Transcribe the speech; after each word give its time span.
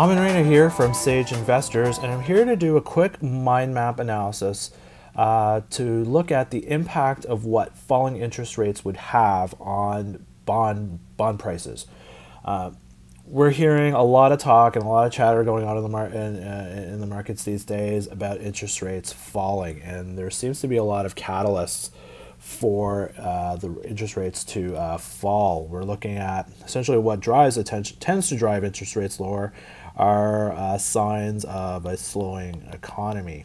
Amin 0.00 0.18
Reina 0.18 0.42
here 0.42 0.70
from 0.70 0.94
Sage 0.94 1.30
Investors, 1.30 1.98
and 1.98 2.10
I'm 2.10 2.22
here 2.22 2.46
to 2.46 2.56
do 2.56 2.78
a 2.78 2.80
quick 2.80 3.22
mind 3.22 3.74
map 3.74 3.98
analysis 3.98 4.70
uh, 5.14 5.60
to 5.72 6.04
look 6.04 6.32
at 6.32 6.50
the 6.50 6.66
impact 6.70 7.26
of 7.26 7.44
what 7.44 7.76
falling 7.76 8.16
interest 8.16 8.56
rates 8.56 8.82
would 8.82 8.96
have 8.96 9.54
on 9.60 10.24
bond 10.46 11.00
bond 11.18 11.38
prices. 11.38 11.86
Uh, 12.46 12.70
we're 13.26 13.50
hearing 13.50 13.92
a 13.92 14.02
lot 14.02 14.32
of 14.32 14.38
talk 14.38 14.74
and 14.74 14.86
a 14.86 14.88
lot 14.88 15.06
of 15.06 15.12
chatter 15.12 15.44
going 15.44 15.66
on 15.66 15.76
in 15.76 15.82
the 15.82 15.88
mar- 15.90 16.06
in, 16.06 16.36
uh, 16.36 16.88
in 16.94 17.00
the 17.00 17.06
markets 17.06 17.44
these 17.44 17.66
days 17.66 18.06
about 18.06 18.40
interest 18.40 18.80
rates 18.80 19.12
falling, 19.12 19.82
and 19.82 20.16
there 20.16 20.30
seems 20.30 20.62
to 20.62 20.66
be 20.66 20.78
a 20.78 20.84
lot 20.84 21.04
of 21.04 21.14
catalysts 21.14 21.90
for 22.40 23.12
uh, 23.18 23.54
the 23.56 23.70
interest 23.82 24.16
rates 24.16 24.44
to 24.44 24.74
uh, 24.74 24.96
fall. 24.96 25.66
We're 25.66 25.84
looking 25.84 26.16
at 26.16 26.48
essentially 26.64 26.96
what 26.96 27.20
drives 27.20 27.58
attention 27.58 27.98
tends 28.00 28.30
to 28.30 28.36
drive 28.36 28.64
interest 28.64 28.96
rates 28.96 29.20
lower 29.20 29.52
are 29.96 30.52
uh, 30.52 30.78
signs 30.78 31.44
of 31.44 31.86
a 31.86 31.96
slowing 31.96 32.68
economy. 32.72 33.44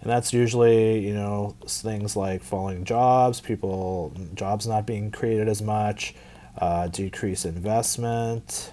And 0.00 0.10
that's 0.12 0.32
usually, 0.32 1.04
you 1.04 1.14
know, 1.14 1.56
things 1.66 2.14
like 2.14 2.42
falling 2.42 2.84
jobs, 2.84 3.40
people, 3.40 4.12
jobs 4.34 4.66
not 4.66 4.86
being 4.86 5.10
created 5.10 5.48
as 5.48 5.60
much, 5.60 6.14
uh, 6.58 6.86
decrease 6.86 7.44
investment, 7.44 8.72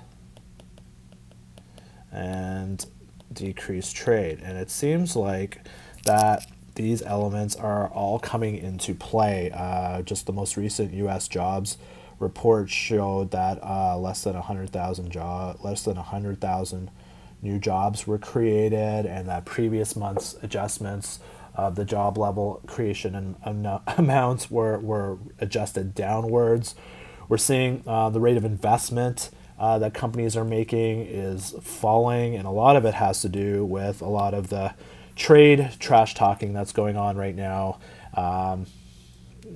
and 2.11 2.85
decrease 3.33 3.91
trade. 3.91 4.41
And 4.43 4.57
it 4.57 4.69
seems 4.69 5.15
like 5.15 5.67
that 6.05 6.45
these 6.75 7.01
elements 7.01 7.55
are 7.55 7.87
all 7.89 8.19
coming 8.19 8.55
into 8.55 8.93
play. 8.93 9.51
Uh, 9.53 10.01
just 10.03 10.25
the 10.25 10.33
most 10.33 10.57
recent 10.57 10.93
U.S. 10.93 11.27
jobs 11.27 11.77
report 12.19 12.69
showed 12.69 13.31
that 13.31 13.59
uh, 13.63 13.97
less 13.97 14.23
than 14.23 14.33
100,000 14.33 15.11
job, 15.11 15.57
less 15.63 15.83
than 15.83 15.95
100,000 15.95 16.91
new 17.41 17.59
jobs 17.59 18.07
were 18.07 18.17
created, 18.17 19.05
and 19.05 19.27
that 19.27 19.45
previous 19.45 19.95
month's 19.95 20.35
adjustments 20.41 21.19
of 21.55 21.75
the 21.75 21.85
job 21.85 22.17
level 22.17 22.61
creation 22.65 23.35
and 23.43 23.67
amounts 23.97 24.49
were, 24.49 24.79
were 24.79 25.17
adjusted 25.39 25.93
downwards. 25.93 26.75
We're 27.29 27.37
seeing 27.37 27.83
uh, 27.85 28.09
the 28.09 28.19
rate 28.19 28.37
of 28.37 28.45
investment 28.45 29.29
uh, 29.59 29.79
that 29.79 29.93
companies 29.93 30.35
are 30.35 30.43
making 30.43 31.05
is 31.05 31.55
falling, 31.61 32.35
and 32.35 32.47
a 32.47 32.51
lot 32.51 32.75
of 32.75 32.85
it 32.85 32.95
has 32.95 33.21
to 33.21 33.29
do 33.29 33.63
with 33.63 34.01
a 34.01 34.07
lot 34.07 34.33
of 34.33 34.49
the 34.49 34.73
trade 35.15 35.71
trash 35.79 36.15
talking 36.15 36.53
that's 36.53 36.71
going 36.71 36.97
on 36.97 37.17
right 37.17 37.35
now. 37.35 37.79
Um, 38.15 38.65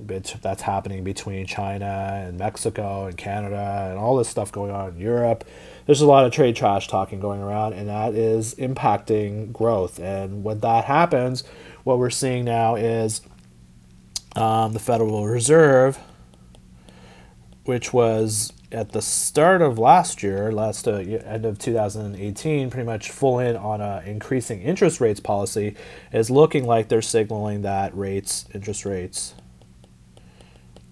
that's 0.06 0.62
happening 0.62 1.04
between 1.04 1.46
China 1.46 2.22
and 2.26 2.38
Mexico 2.38 3.06
and 3.06 3.16
Canada 3.16 3.88
and 3.90 3.98
all 3.98 4.16
this 4.16 4.28
stuff 4.28 4.52
going 4.52 4.70
on 4.70 4.90
in 4.90 4.98
Europe. 4.98 5.44
There's 5.86 6.00
a 6.00 6.06
lot 6.06 6.24
of 6.24 6.32
trade 6.32 6.56
trash 6.56 6.88
talking 6.88 7.20
going 7.20 7.40
around, 7.40 7.72
and 7.72 7.88
that 7.88 8.14
is 8.14 8.54
impacting 8.56 9.52
growth. 9.52 9.98
And 9.98 10.44
when 10.44 10.60
that 10.60 10.84
happens, 10.84 11.44
what 11.84 11.98
we're 11.98 12.10
seeing 12.10 12.44
now 12.44 12.74
is 12.74 13.22
um, 14.36 14.72
the 14.72 14.78
Federal 14.78 15.26
Reserve, 15.26 15.98
which 17.64 17.92
was 17.92 18.52
at 18.70 18.92
the 18.92 19.00
start 19.00 19.62
of 19.62 19.78
last 19.78 20.22
year, 20.22 20.52
last 20.52 20.86
uh, 20.86 20.96
end 20.96 21.46
of 21.46 21.58
2018, 21.58 22.70
pretty 22.70 22.86
much 22.86 23.10
full 23.10 23.38
in 23.38 23.56
on 23.56 23.80
a 23.80 24.02
increasing 24.04 24.60
interest 24.60 25.00
rates 25.00 25.20
policy, 25.20 25.74
is 26.12 26.30
looking 26.30 26.66
like 26.66 26.88
they're 26.88 27.00
signaling 27.00 27.62
that 27.62 27.96
rates, 27.96 28.44
interest 28.52 28.84
rates, 28.84 29.34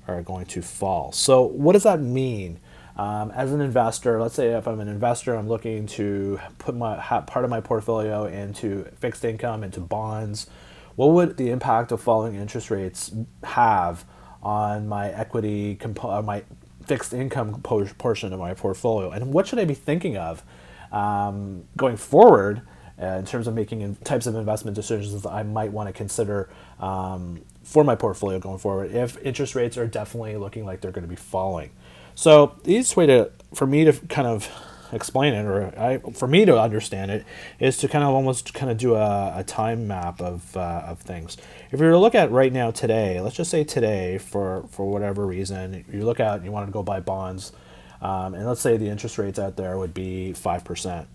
are 0.09 0.23
going 0.23 0.47
to 0.47 0.63
fall. 0.63 1.13
So, 1.13 1.43
what 1.43 1.73
does 1.73 1.83
that 1.85 2.01
mean? 2.01 2.61
Um, 2.97 3.31
as 3.33 3.53
an 3.53 3.61
investor, 3.61 4.21
let's 4.21 4.35
say 4.35 4.49
if 4.53 4.67
I'm 4.67 4.81
an 4.81 4.89
investor, 4.89 5.35
I'm 5.35 5.49
looking 5.49 5.87
to 5.89 6.41
put 6.59 6.75
my 6.75 6.97
part 6.97 7.45
of 7.45 7.51
my 7.51 7.61
portfolio 7.61 8.25
into 8.25 8.85
fixed 8.97 9.25
income, 9.25 9.63
into 9.63 9.81
bonds. 9.81 10.49
What 10.95 11.09
would 11.09 11.37
the 11.37 11.51
impact 11.51 11.93
of 11.93 12.01
falling 12.01 12.37
interest 12.37 12.71
rates 12.71 13.13
have 13.45 14.07
on 14.43 14.89
my 14.89 15.11
equity, 15.11 15.75
compo- 15.75 16.11
uh, 16.11 16.23
my 16.23 16.45
fixed 16.87 17.13
income 17.13 17.61
portion 17.61 18.33
of 18.33 18.39
my 18.39 18.55
portfolio, 18.55 19.11
and 19.11 19.33
what 19.33 19.47
should 19.47 19.59
I 19.59 19.67
be 19.67 19.75
thinking 19.75 20.17
of 20.17 20.43
um, 20.91 21.65
going 21.77 21.99
forward 21.99 22.63
uh, 23.01 23.07
in 23.07 23.27
terms 23.27 23.47
of 23.47 23.55
making 23.55 23.83
in, 23.83 23.97
types 23.97 24.27
of 24.27 24.35
investment 24.35 24.75
decisions 24.75 25.23
that 25.23 25.31
I 25.31 25.43
might 25.43 25.73
want 25.73 25.89
to 25.89 25.93
consider 25.93 26.49
um, 26.81 27.43
for 27.63 27.85
my 27.85 27.95
portfolio 27.95 28.39
going 28.39 28.59
forward 28.59 28.93
if 28.93 29.19
interest 29.25 29.55
rates 29.55 29.77
are 29.77 29.87
definitely 29.87 30.37
looking 30.37 30.65
like 30.65 30.81
they're 30.81 30.93
going 30.93 31.05
to 31.05 31.09
be 31.09 31.17
falling. 31.17 31.71
So 32.15 32.57
the 32.65 32.71
easiest 32.71 32.97
way 32.97 33.07
to 33.07 33.31
for 33.55 33.67
me 33.67 33.85
to 33.85 33.93
kind 33.93 34.27
of 34.27 34.51
explain 34.93 35.35
it 35.35 35.45
or 35.45 35.79
I, 35.79 35.99
for 36.13 36.29
me 36.29 36.45
to 36.45 36.59
understand 36.59 37.11
it 37.11 37.25
is 37.59 37.77
to 37.79 37.89
kind 37.89 38.05
of 38.05 38.11
almost 38.11 38.55
kind 38.55 38.71
of 38.71 38.79
do 38.79 38.95
a, 38.95 39.35
a 39.39 39.45
time 39.45 39.89
map 39.89 40.21
of, 40.21 40.57
uh, 40.57 40.85
of 40.87 41.01
things 41.01 41.37
if 41.71 41.81
you 41.81 41.87
were 41.87 41.93
to 41.93 41.99
look 41.99 42.15
at 42.15 42.31
right 42.31 42.53
now 42.53 42.71
today 42.71 43.21
let's 43.21 43.35
just 43.35 43.51
say 43.51 43.65
today 43.65 44.19
for 44.19 44.65
for 44.71 44.89
whatever 44.89 45.27
reason 45.27 45.85
you 45.93 46.05
look 46.05 46.21
at 46.21 46.37
and 46.37 46.45
you 46.45 46.53
want 46.53 46.67
to 46.67 46.73
go 46.73 46.83
buy 46.83 47.01
bonds 47.01 47.53
um, 48.01 48.35
and 48.35 48.47
let's 48.47 48.61
say 48.61 48.77
the 48.77 48.89
interest 48.89 49.19
rates 49.19 49.39
out 49.39 49.57
there 49.57 49.77
would 49.79 49.95
be 49.95 50.33
5% 50.37 51.07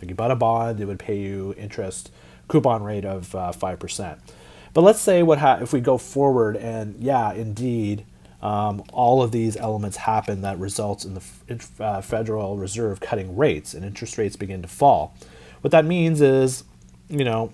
like 0.00 0.08
you 0.08 0.14
bought 0.14 0.30
a 0.30 0.36
bond 0.36 0.80
it 0.80 0.86
would 0.86 0.98
pay 0.98 1.18
you 1.18 1.54
interest 1.56 2.10
coupon 2.48 2.82
rate 2.82 3.04
of 3.04 3.34
uh, 3.34 3.52
5% 3.52 4.18
but 4.72 4.80
let's 4.82 5.00
say 5.00 5.22
what 5.22 5.38
ha- 5.38 5.58
if 5.60 5.72
we 5.72 5.80
go 5.80 5.98
forward 5.98 6.56
and 6.56 6.96
yeah 7.00 7.32
indeed 7.32 8.04
um, 8.42 8.82
all 8.92 9.22
of 9.22 9.32
these 9.32 9.56
elements 9.56 9.98
happen 9.98 10.42
that 10.42 10.58
results 10.58 11.04
in 11.04 11.14
the 11.14 11.22
uh, 11.78 12.00
Federal 12.00 12.56
Reserve 12.56 13.00
cutting 13.00 13.36
rates 13.36 13.74
and 13.74 13.84
interest 13.84 14.16
rates 14.16 14.36
begin 14.36 14.62
to 14.62 14.68
fall. 14.68 15.14
What 15.60 15.72
that 15.72 15.84
means 15.84 16.22
is, 16.22 16.64
you 17.08 17.24
know, 17.24 17.52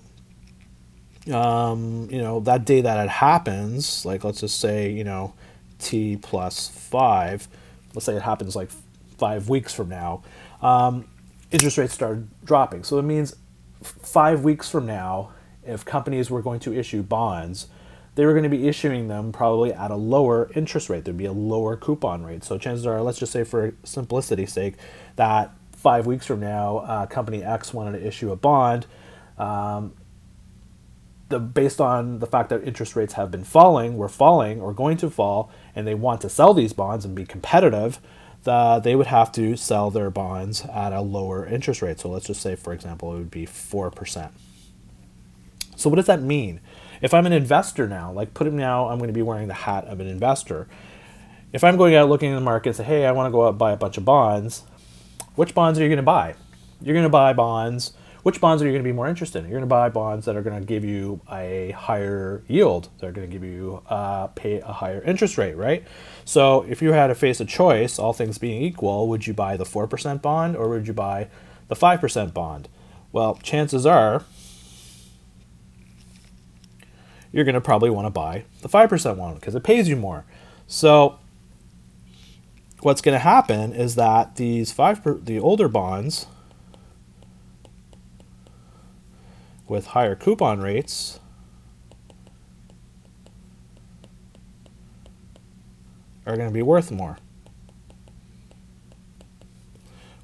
um, 1.31 2.07
you 2.09 2.19
know 2.19 2.39
that 2.41 2.63
day 2.63 2.79
that 2.79 3.03
it 3.03 3.09
happens, 3.09 4.05
like 4.05 4.23
let's 4.23 4.39
just 4.39 4.61
say, 4.61 4.89
you 4.89 5.03
know, 5.03 5.33
t 5.79 6.15
plus 6.15 6.69
five. 6.69 7.49
Let's 7.93 8.05
say 8.05 8.15
it 8.15 8.21
happens 8.21 8.55
like 8.55 8.69
five 9.17 9.49
weeks 9.49 9.73
from 9.73 9.89
now. 9.89 10.23
Um, 10.61 11.05
interest 11.51 11.77
rates 11.77 11.93
start 11.93 12.19
dropping, 12.43 12.83
so 12.83 12.97
it 12.97 13.03
means 13.03 13.35
five 13.81 14.43
weeks 14.43 14.69
from 14.69 14.85
now, 14.85 15.31
if 15.63 15.85
companies 15.85 16.29
were 16.29 16.41
going 16.41 16.59
to 16.61 16.73
issue 16.73 17.03
bonds 17.03 17.67
they 18.17 18.25
were 18.25 18.33
going 18.33 18.43
to 18.43 18.49
be 18.49 18.67
issuing 18.67 19.07
them 19.09 19.31
probably 19.31 19.71
at 19.71 19.91
a 19.91 19.95
lower 19.95 20.49
interest 20.55 20.89
rate. 20.89 21.05
There'd 21.05 21.15
be 21.15 21.25
a 21.25 21.31
lower 21.31 21.77
coupon 21.77 22.23
rate. 22.23 22.43
So 22.43 22.57
chances 22.57 22.83
are, 22.87 22.99
let's 23.03 23.19
just 23.19 23.31
say 23.31 23.43
for 23.43 23.75
simplicity's 23.83 24.51
sake, 24.51 24.73
that 25.17 25.51
five 25.71 26.07
weeks 26.07 26.25
from 26.25 26.39
now, 26.39 26.79
uh, 26.79 27.05
company 27.05 27.43
X 27.43 27.75
wanted 27.75 27.99
to 27.99 28.05
issue 28.05 28.31
a 28.31 28.35
bond. 28.35 28.87
Um, 29.37 29.93
the, 31.29 31.37
based 31.37 31.79
on 31.79 32.17
the 32.17 32.25
fact 32.25 32.49
that 32.49 32.63
interest 32.63 32.95
rates 32.95 33.13
have 33.13 33.29
been 33.29 33.43
falling, 33.43 33.97
were 33.97 34.09
falling 34.09 34.59
or 34.61 34.73
going 34.73 34.97
to 34.97 35.11
fall, 35.11 35.51
and 35.75 35.85
they 35.85 35.93
want 35.93 36.19
to 36.21 36.29
sell 36.29 36.55
these 36.55 36.73
bonds 36.73 37.05
and 37.05 37.13
be 37.13 37.23
competitive, 37.23 37.99
the, 38.47 38.79
they 38.79 38.95
would 38.95 39.07
have 39.07 39.31
to 39.33 39.57
sell 39.57 39.91
their 39.91 40.09
bonds 40.09 40.63
at 40.73 40.93
a 40.93 41.01
lower 41.01 41.45
interest 41.45 41.81
rate. 41.81 41.99
So 41.99 42.09
let's 42.09 42.27
just 42.27 42.41
say, 42.41 42.55
for 42.55 42.71
example, 42.71 43.13
it 43.13 43.17
would 43.17 43.29
be 43.29 43.45
4%. 43.45 44.31
So 45.75 45.89
what 45.89 45.97
does 45.97 46.05
that 46.05 46.21
mean? 46.21 46.61
If 47.01 47.13
I'm 47.13 47.25
an 47.25 47.33
investor 47.33 47.89
now, 47.89 48.09
like 48.13 48.33
put 48.33 48.47
it 48.47 48.53
now, 48.53 48.87
I'm 48.87 48.99
going 48.99 49.09
to 49.09 49.13
be 49.13 49.21
wearing 49.21 49.49
the 49.49 49.53
hat 49.53 49.83
of 49.85 49.99
an 49.99 50.07
investor. 50.07 50.69
If 51.51 51.65
I'm 51.65 51.75
going 51.75 51.93
out 51.93 52.07
looking 52.07 52.29
in 52.29 52.35
the 52.35 52.41
market 52.41 52.69
and 52.69 52.77
say, 52.77 52.83
hey, 52.85 53.05
I 53.05 53.11
want 53.11 53.27
to 53.27 53.31
go 53.31 53.45
out 53.45 53.49
and 53.49 53.59
buy 53.59 53.73
a 53.73 53.77
bunch 53.77 53.97
of 53.97 54.05
bonds, 54.05 54.63
which 55.35 55.53
bonds 55.53 55.77
are 55.77 55.83
you 55.83 55.89
going 55.89 55.97
to 55.97 56.03
buy? 56.03 56.35
You're 56.81 56.95
going 56.95 57.03
to 57.03 57.09
buy 57.09 57.33
bonds. 57.33 57.91
Which 58.23 58.41
bonds 58.41 58.61
are 58.61 58.65
you 58.65 58.71
going 58.71 58.83
to 58.83 58.87
be 58.87 58.93
more 58.93 59.07
interested 59.07 59.39
in? 59.39 59.45
You're 59.45 59.59
going 59.59 59.67
to 59.67 59.67
buy 59.67 59.89
bonds 59.89 60.25
that 60.25 60.35
are 60.35 60.41
going 60.41 60.59
to 60.59 60.65
give 60.65 60.83
you 60.83 61.21
a 61.31 61.71
higher 61.71 62.43
yield. 62.47 62.89
They're 62.99 63.11
going 63.11 63.29
to 63.29 63.31
give 63.31 63.43
you 63.43 63.81
uh, 63.87 64.27
pay 64.27 64.59
a 64.59 64.71
higher 64.71 65.01
interest 65.03 65.37
rate, 65.37 65.55
right? 65.55 65.85
So 66.25 66.63
if 66.63 66.81
you 66.81 66.91
had 66.91 67.07
to 67.07 67.15
face 67.15 67.39
a 67.39 67.45
choice, 67.45 67.99
all 67.99 68.13
things 68.13 68.37
being 68.37 68.61
equal, 68.61 69.07
would 69.07 69.27
you 69.27 69.33
buy 69.33 69.55
the 69.55 69.63
4% 69.63 70.21
bond 70.21 70.55
or 70.55 70.69
would 70.69 70.87
you 70.87 70.93
buy 70.93 71.29
the 71.67 71.75
5% 71.75 72.33
bond? 72.33 72.67
Well, 73.11 73.35
chances 73.43 73.85
are 73.85 74.25
you're 77.31 77.45
going 77.45 77.55
to 77.55 77.61
probably 77.61 77.89
want 77.89 78.05
to 78.05 78.11
buy 78.11 78.45
the 78.61 78.69
5% 78.69 79.17
one 79.17 79.35
because 79.35 79.55
it 79.55 79.63
pays 79.63 79.87
you 79.87 79.95
more. 79.95 80.25
So 80.65 81.19
what's 82.81 83.01
going 83.01 83.13
to 83.13 83.19
happen 83.19 83.73
is 83.73 83.95
that 83.95 84.35
these 84.35 84.71
five 84.71 85.03
per, 85.03 85.15
the 85.15 85.39
older 85.39 85.67
bonds 85.67 86.27
with 89.67 89.87
higher 89.87 90.15
coupon 90.15 90.59
rates 90.61 91.19
are 96.25 96.35
going 96.35 96.49
to 96.49 96.53
be 96.53 96.61
worth 96.61 96.91
more. 96.91 97.17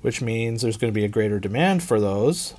Which 0.02 0.22
means 0.22 0.62
there's 0.62 0.78
going 0.78 0.92
to 0.92 0.96
be 0.96 1.06
a 1.06 1.10
greater 1.10 1.40
demand 1.40 1.82
for 1.82 2.00
those 2.00 2.56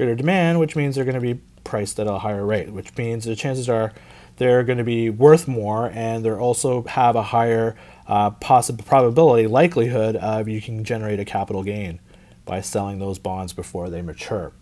greater 0.00 0.14
demand, 0.14 0.58
which 0.58 0.74
means 0.74 0.94
they're 0.94 1.04
going 1.04 1.14
to 1.14 1.20
be 1.20 1.38
priced 1.62 2.00
at 2.00 2.06
a 2.06 2.20
higher 2.20 2.46
rate, 2.46 2.70
which 2.72 2.96
means 2.96 3.26
the 3.26 3.36
chances 3.36 3.68
are 3.68 3.92
they're 4.40 4.64
going 4.64 4.78
to 4.78 4.84
be 4.84 5.10
worth 5.10 5.46
more 5.46 5.90
and 5.92 6.24
they're 6.24 6.40
also 6.40 6.82
have 6.84 7.14
a 7.14 7.22
higher 7.22 7.76
uh, 8.06 8.30
possible 8.30 8.82
probability, 8.82 9.46
likelihood 9.46 10.16
of 10.16 10.48
you 10.48 10.62
can 10.62 10.82
generate 10.82 11.20
a 11.20 11.26
capital 11.26 11.62
gain 11.62 12.00
by 12.46 12.62
selling 12.62 12.98
those 12.98 13.18
bonds 13.18 13.52
before 13.52 13.90
they 13.90 14.00
mature. 14.00 14.52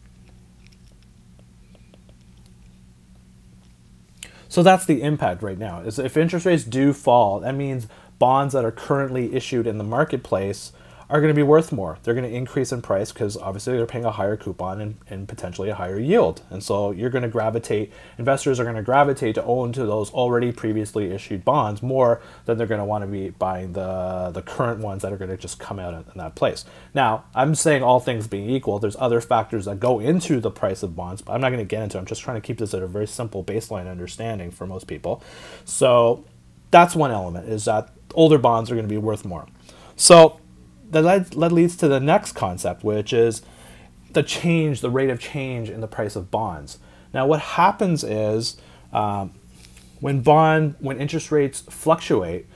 So 4.48 4.64
that's 4.64 4.84
the 4.84 5.00
impact 5.00 5.44
right 5.44 5.58
now. 5.58 5.78
Is 5.82 6.00
if 6.00 6.16
interest 6.16 6.44
rates 6.44 6.64
do 6.64 6.92
fall, 6.92 7.38
that 7.38 7.54
means 7.54 7.86
bonds 8.18 8.54
that 8.54 8.64
are 8.64 8.72
currently 8.72 9.32
issued 9.32 9.68
in 9.68 9.78
the 9.78 9.84
marketplace 9.84 10.72
are 11.10 11.20
going 11.20 11.32
to 11.32 11.36
be 11.36 11.42
worth 11.42 11.72
more. 11.72 11.98
They're 12.02 12.14
going 12.14 12.28
to 12.28 12.36
increase 12.36 12.70
in 12.70 12.82
price 12.82 13.12
because 13.12 13.36
obviously 13.36 13.76
they're 13.76 13.86
paying 13.86 14.04
a 14.04 14.10
higher 14.10 14.36
coupon 14.36 14.80
and, 14.80 14.96
and 15.08 15.26
potentially 15.26 15.70
a 15.70 15.74
higher 15.74 15.98
yield. 15.98 16.42
And 16.50 16.62
so 16.62 16.90
you're 16.90 17.08
going 17.08 17.22
to 17.22 17.28
gravitate, 17.28 17.92
investors 18.18 18.60
are 18.60 18.64
going 18.64 18.76
to 18.76 18.82
gravitate 18.82 19.34
to 19.36 19.44
own 19.44 19.72
to 19.72 19.86
those 19.86 20.10
already 20.10 20.52
previously 20.52 21.10
issued 21.10 21.46
bonds 21.46 21.82
more 21.82 22.20
than 22.44 22.58
they're 22.58 22.66
going 22.66 22.80
to 22.80 22.84
want 22.84 23.04
to 23.04 23.08
be 23.08 23.30
buying 23.30 23.72
the, 23.72 24.30
the 24.34 24.42
current 24.42 24.80
ones 24.80 25.00
that 25.00 25.12
are 25.12 25.16
going 25.16 25.30
to 25.30 25.38
just 25.38 25.58
come 25.58 25.78
out 25.78 25.94
in, 25.94 26.00
in 26.00 26.18
that 26.18 26.34
place. 26.34 26.66
Now, 26.92 27.24
I'm 27.34 27.54
saying 27.54 27.82
all 27.82 28.00
things 28.00 28.26
being 28.26 28.50
equal, 28.50 28.78
there's 28.78 28.96
other 28.96 29.22
factors 29.22 29.64
that 29.64 29.80
go 29.80 30.00
into 30.00 30.40
the 30.40 30.50
price 30.50 30.82
of 30.82 30.94
bonds, 30.94 31.22
but 31.22 31.32
I'm 31.32 31.40
not 31.40 31.48
going 31.48 31.58
to 31.58 31.64
get 31.64 31.82
into 31.82 31.96
it. 31.96 32.00
I'm 32.00 32.06
just 32.06 32.20
trying 32.20 32.38
to 32.38 32.46
keep 32.46 32.58
this 32.58 32.74
at 32.74 32.82
a 32.82 32.86
very 32.86 33.06
simple 33.06 33.42
baseline 33.42 33.90
understanding 33.90 34.50
for 34.50 34.66
most 34.66 34.86
people. 34.86 35.22
So 35.64 36.26
that's 36.70 36.94
one 36.94 37.10
element 37.10 37.48
is 37.48 37.64
that 37.64 37.88
older 38.14 38.36
bonds 38.36 38.70
are 38.70 38.74
going 38.74 38.86
to 38.86 38.92
be 38.92 38.98
worth 38.98 39.24
more. 39.24 39.46
So 39.96 40.38
that, 40.90 41.30
that 41.30 41.52
leads 41.52 41.76
to 41.76 41.88
the 41.88 42.00
next 42.00 42.32
concept, 42.32 42.84
which 42.84 43.12
is 43.12 43.42
the 44.12 44.22
change, 44.22 44.80
the 44.80 44.90
rate 44.90 45.10
of 45.10 45.20
change 45.20 45.68
in 45.70 45.80
the 45.80 45.86
price 45.86 46.16
of 46.16 46.30
bonds. 46.30 46.78
Now, 47.12 47.26
what 47.26 47.40
happens 47.40 48.04
is 48.04 48.56
um, 48.92 49.32
when 50.00 50.20
bond, 50.20 50.76
when 50.80 51.00
interest 51.00 51.30
rates 51.30 51.60
fluctuate, 51.60 52.46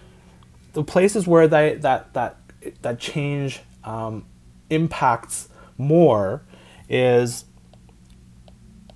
the 0.72 0.82
places 0.82 1.26
where 1.26 1.46
they, 1.48 1.74
that 1.76 2.14
that 2.14 2.36
that 2.80 2.98
change 2.98 3.60
um, 3.84 4.24
impacts 4.70 5.48
more 5.76 6.42
is 6.88 7.44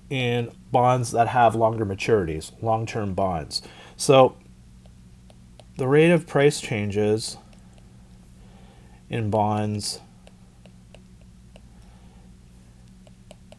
in 0.09 0.51
bonds 0.71 1.11
that 1.11 1.27
have 1.27 1.55
longer 1.55 1.85
maturities, 1.85 2.51
long-term 2.61 3.13
bonds. 3.13 3.61
So 3.97 4.37
the 5.77 5.87
rate 5.87 6.11
of 6.11 6.25
price 6.25 6.61
changes 6.61 7.37
in 9.09 9.29
bonds 9.29 9.99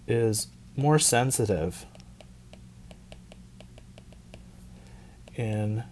is 0.07 0.49
more 0.77 0.99
sensitive 0.99 1.87
in 5.35 5.85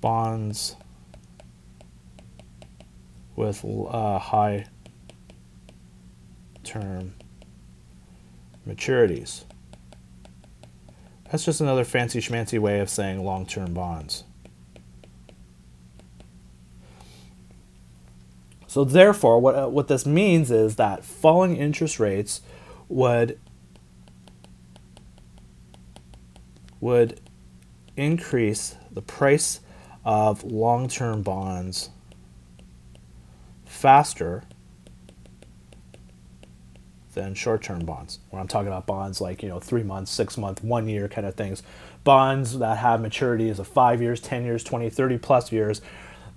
bonds 0.00 0.76
with 3.34 3.64
uh, 3.64 4.18
high 4.18 4.66
term 6.62 7.14
maturities. 8.66 9.44
That's 11.30 11.44
just 11.44 11.60
another 11.60 11.84
fancy 11.84 12.20
schmancy 12.20 12.58
way 12.58 12.80
of 12.80 12.88
saying 12.88 13.24
long 13.24 13.46
term 13.46 13.74
bonds. 13.74 14.24
So 18.76 18.84
therefore, 18.84 19.40
what, 19.40 19.54
uh, 19.54 19.68
what 19.68 19.88
this 19.88 20.04
means 20.04 20.50
is 20.50 20.76
that 20.76 21.02
falling 21.02 21.56
interest 21.56 21.98
rates 21.98 22.42
would 22.90 23.40
would 26.78 27.18
increase 27.96 28.76
the 28.92 29.00
price 29.00 29.60
of 30.04 30.44
long-term 30.44 31.22
bonds 31.22 31.88
faster 33.64 34.44
than 37.14 37.32
short-term 37.32 37.86
bonds. 37.86 38.18
When 38.28 38.42
I'm 38.42 38.46
talking 38.46 38.68
about 38.68 38.84
bonds 38.84 39.22
like 39.22 39.42
you 39.42 39.48
know 39.48 39.58
three 39.58 39.84
months, 39.84 40.10
six 40.10 40.36
month, 40.36 40.62
one 40.62 40.86
year 40.86 41.08
kind 41.08 41.26
of 41.26 41.34
things, 41.34 41.62
bonds 42.04 42.58
that 42.58 42.76
have 42.76 43.00
maturities 43.00 43.58
of 43.58 43.66
five 43.66 44.02
years, 44.02 44.20
ten 44.20 44.44
years, 44.44 44.62
20, 44.62 44.90
30 44.90 45.16
plus 45.16 45.50
years, 45.50 45.80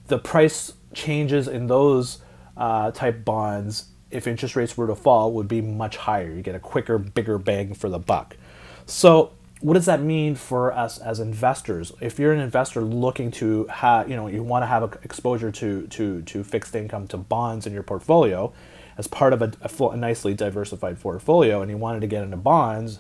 the 0.08 0.18
price 0.18 0.72
changes 0.94 1.50
in 1.50 1.68
those 1.68 2.20
uh, 2.60 2.92
type 2.92 3.26
bonds, 3.26 3.86
if 4.12 4.28
interest 4.28 4.56
rates 4.56 4.78
were 4.78 4.88
to 4.88 4.96
fall, 4.96 5.32
would 5.34 5.48
be 5.48 5.62
much 5.62 5.98
higher. 5.98 6.32
You 6.32 6.44
get 6.44 6.54
a 6.54 6.60
quicker, 6.60 7.00
bigger 7.00 7.40
bang 7.40 7.74
for 7.74 7.90
the 7.90 8.00
buck. 8.00 8.38
So, 8.86 9.32
what 9.62 9.74
does 9.74 9.86
that 9.86 10.02
mean 10.02 10.36
for 10.36 10.72
us 10.72 11.00
as 11.00 11.20
investors? 11.20 11.92
If 12.00 12.20
you're 12.20 12.32
an 12.32 12.40
investor 12.40 12.82
looking 12.82 13.32
to 13.32 13.66
have, 13.68 14.10
you 14.10 14.16
know, 14.16 14.28
you 14.28 14.44
want 14.44 14.64
to 14.64 14.68
have 14.68 15.00
exposure 15.04 15.52
to 15.52 15.88
to 15.88 16.22
to 16.22 16.44
fixed 16.44 16.76
income 16.76 17.08
to 17.08 17.18
bonds 17.18 17.66
in 17.66 17.74
your 17.74 17.84
portfolio, 17.84 18.54
as 18.98 19.08
part 19.08 19.34
of 19.34 19.42
a, 19.42 19.52
a, 19.62 19.84
a 19.88 19.98
nicely 19.98 20.34
diversified 20.34 21.00
portfolio, 21.00 21.62
and 21.62 21.72
you 21.72 21.78
wanted 21.78 22.02
to 22.02 22.08
get 22.08 22.24
into 22.24 22.38
bonds, 22.38 23.00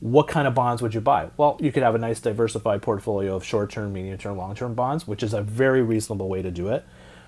what 0.00 0.28
kind 0.28 0.48
of 0.48 0.54
bonds 0.54 0.82
would 0.82 0.94
you 0.94 1.00
buy? 1.00 1.28
Well, 1.36 1.58
you 1.60 1.72
could 1.72 1.82
have 1.82 1.94
a 1.94 1.98
nice 1.98 2.20
diversified 2.20 2.82
portfolio 2.82 3.36
of 3.36 3.44
short-term, 3.44 3.92
medium-term, 3.92 4.36
long-term 4.36 4.74
bonds, 4.74 5.06
which 5.06 5.22
is 5.22 5.34
a 5.34 5.42
very 5.42 5.82
reasonable 5.82 6.28
way 6.28 6.42
to 6.42 6.50
do 6.50 6.68
it. 6.68 6.84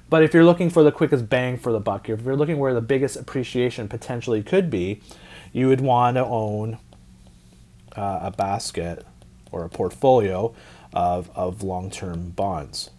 But 0.09 0.23
if 0.23 0.33
you're 0.33 0.45
looking 0.45 0.71
for 0.71 0.83
the 0.83 0.93
quickest 0.93 1.29
bang 1.29 1.59
for 1.59 1.73
the 1.73 1.81
buck, 1.81 2.09
if 2.09 2.23
you're 2.23 2.37
looking 2.37 2.59
where 2.59 2.75
the 2.75 2.81
biggest 2.81 3.17
appreciation 3.17 3.89
potentially 3.89 4.43
could 4.43 4.71
be, 4.71 5.01
you 5.53 5.69
would 5.69 5.81
want 5.81 6.17
to 6.17 6.25
own 6.25 6.79
uh, 7.97 8.21
a 8.23 8.31
basket 8.31 9.05
or 9.51 9.65
a 9.65 9.69
portfolio 9.69 10.55
of, 10.93 11.31
of 11.35 11.63
long-term 11.63 12.31
bonds. 12.31 12.91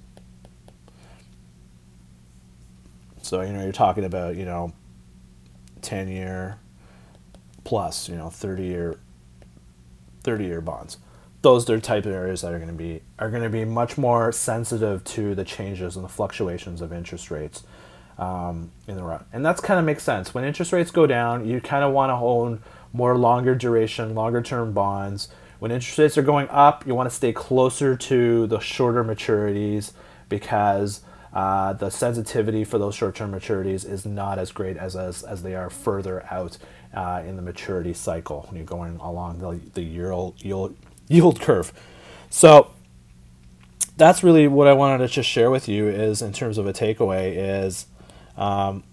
So, 3.21 3.41
you 3.41 3.53
know, 3.53 3.63
you're 3.63 3.71
talking 3.71 4.05
about, 4.05 4.35
you 4.35 4.45
know, 4.45 4.73
10 5.81 6.07
year 6.09 6.57
plus, 7.63 8.09
you 8.09 8.15
know, 8.15 8.29
30 8.29 8.63
year 8.63 8.99
30 10.23 10.45
year 10.45 10.61
bonds 10.61 10.97
those 11.47 11.69
are 11.69 11.79
type 11.79 12.05
of 12.05 12.11
areas 12.11 12.41
that 12.41 12.51
are 12.51 12.57
going 12.57 12.67
to 12.67 12.73
be 12.75 13.01
are 13.19 13.29
going 13.29 13.41
to 13.41 13.49
be 13.49 13.63
much 13.63 13.97
more 13.97 14.33
sensitive 14.33 15.01
to 15.05 15.33
the 15.33 15.45
changes 15.45 15.95
and 15.95 16.03
the 16.03 16.09
fluctuations 16.09 16.81
of 16.81 16.91
interest 16.91 17.31
rates 17.31 17.63
um, 18.17 18.69
in 18.85 18.97
the 18.97 19.03
run. 19.03 19.23
And 19.31 19.45
that's 19.45 19.61
kind 19.61 19.79
of 19.79 19.85
makes 19.85 20.03
sense. 20.03 20.33
When 20.33 20.43
interest 20.43 20.73
rates 20.73 20.91
go 20.91 21.07
down, 21.07 21.47
you 21.47 21.61
kind 21.61 21.85
of 21.85 21.93
want 21.93 22.09
to 22.09 22.15
own 22.15 22.61
more 22.91 23.17
longer 23.17 23.55
duration, 23.55 24.13
longer 24.13 24.41
term 24.41 24.73
bonds. 24.73 25.29
When 25.59 25.71
interest 25.71 25.97
rates 25.97 26.17
are 26.17 26.21
going 26.21 26.49
up, 26.49 26.85
you 26.85 26.93
want 26.93 27.09
to 27.09 27.15
stay 27.15 27.31
closer 27.31 27.95
to 27.95 28.47
the 28.47 28.59
shorter 28.59 29.05
maturities 29.05 29.93
because 30.27 30.99
uh, 31.33 31.71
the 31.73 31.89
sensitivity 31.89 32.65
for 32.65 32.77
those 32.77 32.93
short-term 32.93 33.31
maturities 33.31 33.89
is 33.89 34.05
not 34.05 34.37
as 34.37 34.51
great 34.51 34.75
as 34.75 34.97
as, 34.97 35.23
as 35.23 35.43
they 35.43 35.55
are 35.55 35.69
further 35.69 36.25
out 36.29 36.57
uh, 36.93 37.23
in 37.25 37.37
the 37.37 37.41
maturity 37.41 37.93
cycle 37.93 38.41
when 38.47 38.57
you're 38.57 38.65
going 38.65 38.97
along 38.97 39.39
the, 39.39 39.59
the 39.75 39.81
yield, 39.81 40.35
yield, 40.43 40.75
yield 41.07 41.41
curve. 41.41 41.73
So 42.29 42.71
that's 43.97 44.23
really 44.23 44.47
what 44.47 44.67
I 44.67 44.73
wanted 44.73 44.99
to 44.99 45.07
just 45.07 45.29
share 45.29 45.49
with 45.49 45.67
you 45.67 45.87
is 45.87 46.21
in 46.21 46.33
terms 46.33 46.57
of 46.57 46.67
a 46.67 46.73
takeaway 46.73 47.33
is 47.35 47.87
um, 48.37 48.83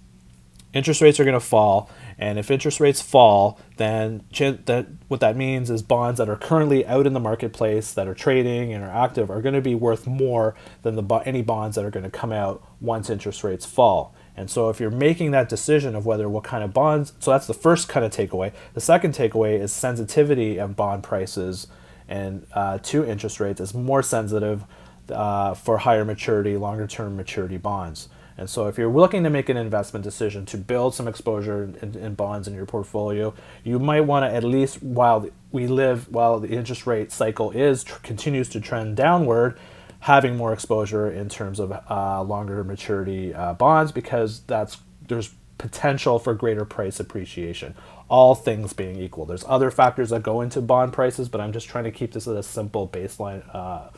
interest 0.73 1.01
rates 1.01 1.21
are 1.21 1.25
going 1.25 1.35
to 1.35 1.41
fall. 1.41 1.91
And 2.17 2.39
if 2.39 2.51
interest 2.51 2.79
rates 2.79 3.03
fall, 3.03 3.59
then 3.77 4.25
that 4.31 4.87
what 5.09 5.21
that 5.21 5.37
means 5.37 5.69
is 5.69 5.83
bonds 5.83 6.19
that 6.19 6.29
are 6.29 6.37
currently 6.37 6.87
out 6.87 7.07
in 7.07 7.13
the 7.13 7.21
marketplace 7.21 7.93
that 7.93 8.07
are 8.07 8.15
trading 8.15 8.73
and 8.73 8.85
are 8.85 8.91
active 8.91 9.31
are 9.31 9.43
going 9.43 9.55
to 9.55 9.61
be 9.61 9.75
worth 9.75 10.07
more 10.07 10.55
than 10.83 10.95
the 10.95 11.03
any 11.27 11.43
bonds 11.43 11.75
that 11.77 11.85
are 11.85 11.91
going 11.91 12.05
to 12.05 12.11
come 12.11 12.33
out 12.33 12.63
once 12.81 13.11
interest 13.11 13.43
rates 13.43 13.67
fall. 13.67 14.15
And 14.37 14.49
so 14.49 14.69
if 14.69 14.81
you're 14.81 14.91
making 14.91 15.33
that 15.33 15.49
decision 15.49 15.95
of 15.95 16.07
whether 16.07 16.29
what 16.29 16.45
kind 16.45 16.65
of 16.65 16.73
bonds, 16.73 17.13
so 17.19 17.31
that's 17.31 17.47
the 17.47 17.55
first 17.55 17.89
kind 17.89 18.07
of 18.07 18.13
takeaway. 18.13 18.53
The 18.75 18.81
second 18.81 19.15
takeaway 19.15 19.61
is 19.61 19.73
sensitivity 19.73 20.59
of 20.59 20.77
bond 20.77 21.03
prices 21.03 21.67
and 22.09 22.47
uh, 22.53 22.79
to 22.79 23.05
interest 23.05 23.41
rates 23.41 23.61
is 23.61 23.75
more 23.75 24.03
sensitive 24.03 24.65
uh, 25.11 25.55
for 25.55 25.79
higher 25.79 26.05
maturity, 26.05 26.57
longer 26.57 26.87
term 26.87 27.17
maturity 27.17 27.57
bonds. 27.57 28.09
And 28.37 28.51
so, 28.51 28.67
if 28.67 28.77
you're 28.77 28.91
looking 28.91 29.23
to 29.23 29.31
make 29.31 29.49
an 29.49 29.57
investment 29.57 30.03
decision 30.03 30.45
to 30.47 30.59
build 30.59 30.95
some 30.95 31.07
exposure 31.07 31.71
in, 31.81 31.95
in 31.95 32.15
bonds 32.15 32.49
in 32.49 32.55
your 32.55 32.67
portfolio, 32.67 33.33
you 33.63 33.79
might 33.79 34.01
want 34.01 34.25
to 34.25 34.35
at 34.35 34.43
least 34.43 34.83
while 34.83 35.29
we 35.53 35.69
live, 35.69 36.11
while 36.11 36.41
the 36.41 36.49
interest 36.49 36.87
rate 36.87 37.13
cycle 37.13 37.53
is 37.53 37.85
tr- 37.85 38.01
continues 38.03 38.49
to 38.49 38.61
trend 38.61 38.97
downward, 38.97 39.57
having 40.01 40.37
more 40.37 40.53
exposure 40.53 41.09
in 41.09 41.29
terms 41.29 41.61
of 41.61 41.73
uh, 41.89 42.23
longer 42.23 42.65
maturity 42.65 43.33
uh, 43.33 43.55
bonds 43.55 43.93
because 43.93 44.41
that's 44.41 44.79
there's 45.07 45.33
potential 45.59 46.19
for 46.19 46.35
greater 46.35 46.65
price 46.65 46.99
appreciation 46.99 47.75
all 48.09 48.35
things 48.35 48.73
being 48.73 49.01
equal. 49.01 49.25
There's 49.25 49.45
other 49.47 49.71
factors 49.71 50.11
that 50.11 50.23
go 50.23 50.41
into 50.41 50.61
bond 50.61 50.93
prices, 50.93 51.29
but 51.29 51.41
I'm 51.41 51.53
just 51.53 51.67
trying 51.67 51.85
to 51.85 51.91
keep 51.91 52.13
this 52.13 52.29
at 52.29 52.37
a 52.37 52.43
simple 52.43 52.87
baseline 52.89 53.43
uh, 53.55 53.89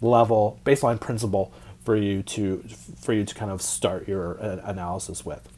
level, 0.00 0.60
baseline 0.64 1.00
principle 1.00 1.52
for 1.84 1.96
you 1.96 2.22
to 2.22 2.62
for 3.00 3.12
you 3.12 3.24
to 3.24 3.34
kind 3.34 3.50
of 3.50 3.62
start 3.62 4.06
your 4.08 4.40
uh, 4.42 4.60
analysis 4.64 5.24
with. 5.24 5.48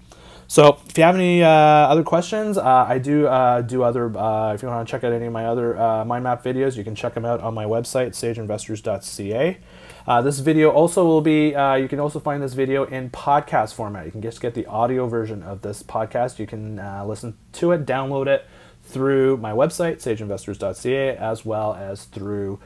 So 0.46 0.78
if 0.88 0.96
you 0.96 1.04
have 1.04 1.14
any 1.14 1.42
uh, 1.42 1.48
other 1.48 2.02
questions, 2.02 2.56
uh, 2.56 2.86
I 2.88 2.98
do 2.98 3.26
uh, 3.26 3.62
do 3.62 3.82
other. 3.82 4.16
Uh, 4.16 4.54
if 4.54 4.62
you 4.62 4.68
want 4.68 4.86
to 4.86 4.90
check 4.90 5.04
out 5.04 5.12
any 5.12 5.26
of 5.26 5.32
my 5.32 5.46
other 5.46 5.78
uh, 5.78 6.04
mind 6.04 6.24
map 6.24 6.44
videos, 6.44 6.76
you 6.76 6.84
can 6.84 6.94
check 6.94 7.14
them 7.14 7.24
out 7.24 7.40
on 7.40 7.52
my 7.52 7.64
website, 7.64 8.10
sageinvestors.ca. 8.10 9.58
Uh, 10.08 10.22
this 10.22 10.38
video 10.38 10.70
also 10.70 11.04
will 11.04 11.20
be. 11.20 11.48
you 11.48 11.86
can 11.88 12.00
also 12.00 12.18
find 12.18 12.42
this 12.42 12.54
video 12.54 12.84
in 12.84 13.10
podcast 13.10 13.74
format. 13.74 14.06
You 14.06 14.10
can 14.10 14.22
just 14.22 14.40
get 14.40 14.54
the 14.54 14.64
audio 14.64 15.06
version 15.06 15.42
of 15.42 15.60
this 15.60 15.82
podcast. 15.82 16.38
You 16.38 16.46
can 16.46 16.76
listen 17.06 17.36
to 17.52 17.72
it, 17.72 17.84
download 17.84 18.26
it 18.26 18.46
through 18.84 19.36
my 19.36 19.52
website, 19.52 19.96
sageinvestors.ca, 19.96 21.16
as 21.16 21.44
well 21.44 21.74
as 21.74 22.04
through 22.04 22.58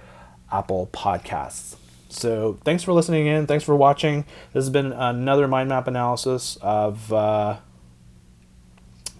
Apple 0.53 0.89
Podcasts. 0.93 1.77
So 2.09 2.59
thanks 2.63 2.83
for 2.83 2.93
listening 2.93 3.27
in. 3.27 3.47
Thanks 3.47 3.65
for 3.65 3.75
watching. 3.75 4.25
This 4.53 4.65
has 4.65 4.71
been 4.71 4.93
another 4.93 5.49
mind 5.49 5.69
map 5.69 5.89
analysis 5.89 6.59
of 6.61 7.13
uh, 7.13 7.57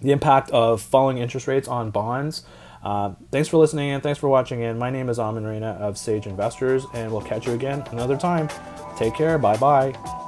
the 0.01 0.11
impact 0.11 0.51
of 0.51 0.81
falling 0.81 1.17
interest 1.17 1.47
rates 1.47 1.67
on 1.67 1.89
bonds. 1.89 2.43
Uh, 2.83 3.13
thanks 3.31 3.47
for 3.47 3.57
listening 3.57 3.91
and 3.91 4.03
Thanks 4.03 4.19
for 4.19 4.27
watching 4.27 4.63
And 4.63 4.77
My 4.77 4.89
name 4.89 5.09
is 5.09 5.17
Amin 5.17 5.45
Reina 5.45 5.77
of 5.79 5.97
Sage 5.97 6.27
Investors, 6.27 6.85
and 6.93 7.11
we'll 7.11 7.21
catch 7.21 7.47
you 7.47 7.53
again 7.53 7.83
another 7.91 8.17
time. 8.17 8.49
Take 8.97 9.15
care. 9.15 9.37
Bye 9.37 9.57
bye. 9.57 10.22